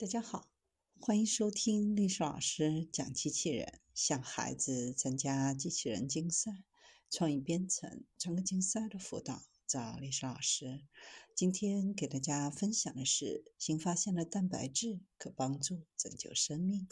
[0.00, 0.48] 大家好，
[1.00, 6.62] 欢迎收听历史老师讲机器人，向孩子参加机器人竞赛、
[7.10, 10.84] 创意编程、创客竞赛的辅导，找历史老师。
[11.34, 16.86] 今天给大家分享的是新发现的蛋白质可帮助拯救生命。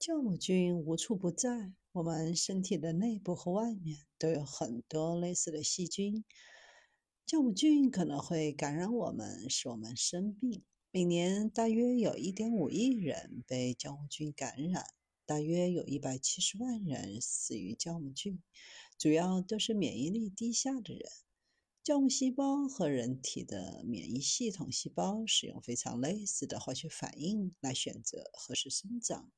[0.00, 6.24] 酵母菌无处不在，我们身体的内部和外面都有很多类似的细菌。
[7.24, 10.64] 酵母菌可能会感染我们，使我们生病。
[10.90, 14.86] 每年大约有1.5亿人被酵母菌感染，
[15.26, 18.42] 大约有170万人死于酵母菌，
[18.96, 21.02] 主要都是免疫力低下的人。
[21.84, 29.30] 酵母细胞和人体的免疫系统细胞使用非常类似的化学反应来选择何时生长。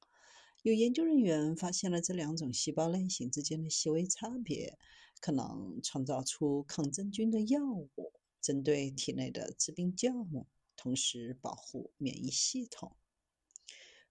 [0.63, 4.79] 有研究人员发现了这两种细胞类型之间的细微差别，
[5.21, 10.47] 可能创造出抗真菌的药物，针对体内的致病酵母。
[10.83, 12.97] 同时保护免疫系统，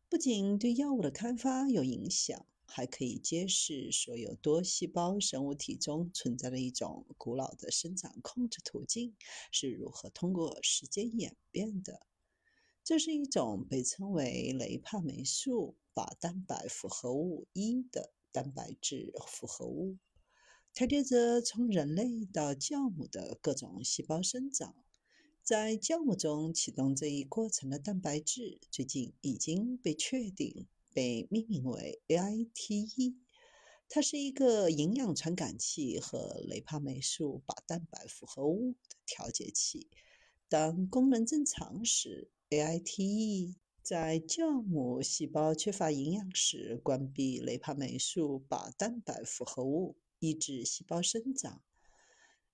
[0.08, 9.16] 不仅对药物的开发有影响，还可以揭示所有多细胞生物体中存在的一种古老的生长控制途径
[9.52, 12.06] 是如何通过时间演变的。
[12.84, 19.98] 这是一种被称为雷帕霉素靶蛋白复合物一的蛋白质复合物，
[20.72, 24.76] 调节着从人类到酵母的各种细胞生长。
[25.50, 33.16] 在酵母中启动这一过程的蛋白质，最近已经被确定被命名为 AITE。
[33.90, 39.90] 它是一个营养传感器和雷帕霉素靶蛋白复合物的调节器。
[40.48, 51.64] 当功能正常时，AITE 在酵母细胞缺乏营养时关闭雷帕霉素靶蛋白复合物，抑制细胞生长。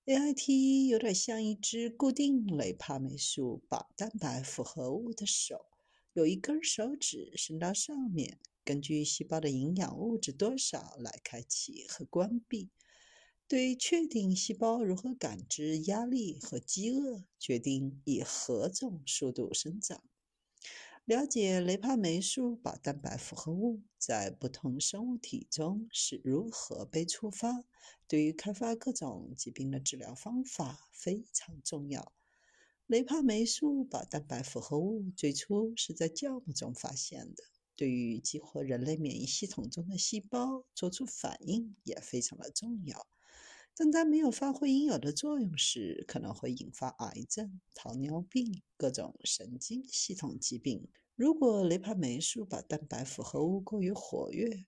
[0.07, 5.65] AIT 有点像一只固定雷帕霉素靶蛋白复合物的手，
[6.13, 12.69] 有一根手指伸到上面，根据细胞的营养物质多少来开启和关闭。
[13.47, 20.03] 对确定细胞如何感知压力和饥饿，决定以何种速度生长。
[21.05, 27.63] 了解雷帕霉素靶蛋白复合物在不同生物体中是如何被触发，
[28.07, 32.11] 对于开发各种疾病的治疗方法非常重要。
[32.87, 37.43] 雷帕霉素靶蛋白复合物最初是在酵母中发现的，
[37.75, 43.05] 对于激活人类免疫系统中的细胞做出反应也非常的重要。
[43.77, 50.87] 当它没有发挥应有的作用时，可能会引发癌症、糖尿病、各种神经系统疾病。
[51.15, 54.65] 如果雷帕霉素把蛋白复合物过于活跃，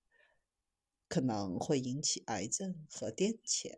[1.07, 3.77] 可能会引起癌症和癫痫；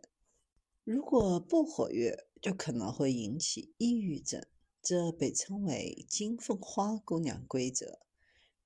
[0.82, 4.44] 如果不活跃，就可能会引起抑郁症。
[4.82, 8.00] 这被称为“金凤花姑娘规则”。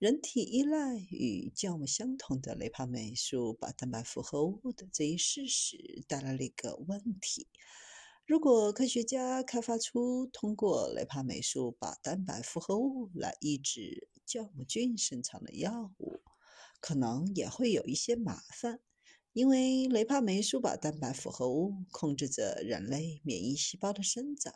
[0.00, 7.46] 人体依赖与酵母相同的雷帕霉素靶蛋白复合物的这一事实带来了一个问题：
[8.26, 16.20] 如果科学家开发出通过雷帕霉素靶蛋白复合物来抑制酵母菌生产的药物，
[16.80, 18.80] 可能也会有一些麻烦，
[19.32, 24.52] 因为雷帕霉素靶蛋白复合物控制着人类免疫细胞的生长。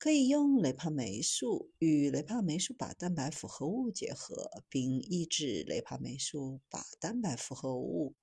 [0.00, 8.14] 可以用雷帕霉素与雷帕霉素靶蛋白复合物结合，并抑制雷帕霉素靶蛋白复合物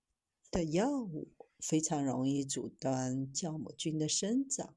[0.49, 1.29] 的药物，
[1.59, 4.75] 非常容易阻断酵母菌的生长，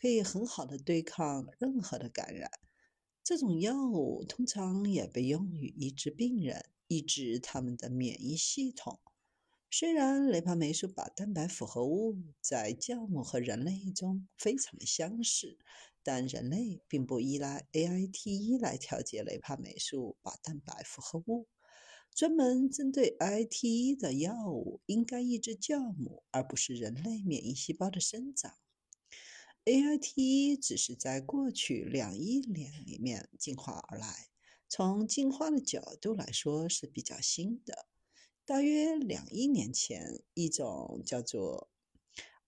[0.00, 2.48] 可以很好的对抗任何的感染。
[3.24, 9.00] 这种药物通常也被用于医治病人，抑制他们的免疫系统。
[9.68, 15.58] 虽然雷帕霉素靶蛋白复合物在酵母和人类中非常的相似。
[16.06, 21.48] 但人类并不依赖 A I T 一来调节雷帕霉素靶蛋白复合物。
[22.14, 28.54] 专门针对 A I T 一的药物应该抑制酵母，而不是人类免疫细胞的生长。
[29.64, 34.28] A I T 一只是在过去两亿年里面进化而来，
[34.68, 37.88] 从进化的角度来说是比较新的。
[38.44, 41.68] 大约两亿年前，一种叫做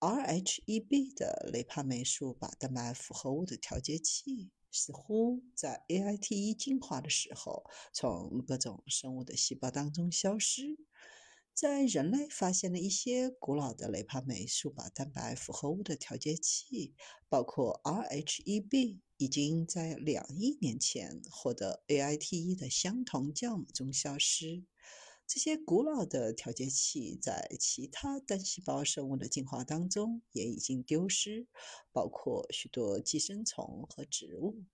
[0.00, 10.78] RHEB 的雷帕霉素靶蛋白复合物的调节器，似乎在 AITE 进化的时候，从各种生物的细胞当中消失。
[11.52, 16.94] 在人类发现了一些古老的雷帕霉素靶蛋白复合物的调节器，
[17.28, 24.62] 包括 RHEB，已经在两亿年前获得 AITE 的相同酵母中消失。
[25.28, 31.46] 这些古老的调节器在其他单细胞生物的进化当中也已经丢失，
[31.92, 34.64] 包括许多寄生虫和植物。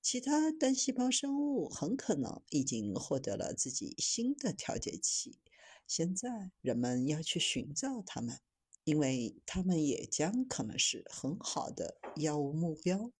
[0.00, 5.40] 其他单细胞生物很可能已经获得了自己新的调节器。
[5.88, 8.38] 现在人们要去寻找它们，
[8.84, 13.10] 因为它们也将可能是很好的药物目标。